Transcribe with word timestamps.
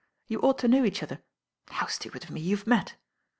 You 0.25 0.39
ought 0.39 0.57
to 0.57 0.67
know 0.67 0.83
each 0.83 1.03
other. 1.03 1.21
How 1.67 1.85
stupid 1.85 2.23
of 2.23 2.31
me, 2.31 2.41
you've 2.41 2.65
met." 2.65 2.95